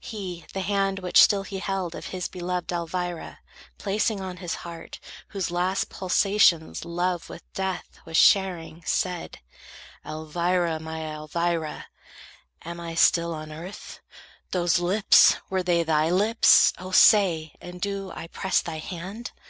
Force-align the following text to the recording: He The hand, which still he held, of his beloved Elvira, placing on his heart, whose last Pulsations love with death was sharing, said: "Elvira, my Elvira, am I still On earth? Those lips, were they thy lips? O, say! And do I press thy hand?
He 0.00 0.44
The 0.54 0.62
hand, 0.62 0.98
which 0.98 1.22
still 1.22 1.44
he 1.44 1.60
held, 1.60 1.94
of 1.94 2.06
his 2.06 2.26
beloved 2.26 2.72
Elvira, 2.72 3.38
placing 3.78 4.20
on 4.20 4.38
his 4.38 4.56
heart, 4.66 4.98
whose 5.28 5.52
last 5.52 5.88
Pulsations 5.88 6.84
love 6.84 7.28
with 7.28 7.44
death 7.52 8.00
was 8.04 8.16
sharing, 8.16 8.82
said: 8.84 9.38
"Elvira, 10.04 10.80
my 10.80 11.02
Elvira, 11.08 11.86
am 12.64 12.80
I 12.80 12.96
still 12.96 13.32
On 13.32 13.52
earth? 13.52 14.00
Those 14.50 14.80
lips, 14.80 15.36
were 15.48 15.62
they 15.62 15.84
thy 15.84 16.10
lips? 16.10 16.72
O, 16.78 16.90
say! 16.90 17.54
And 17.60 17.80
do 17.80 18.10
I 18.16 18.26
press 18.26 18.60
thy 18.60 18.78
hand? 18.78 19.30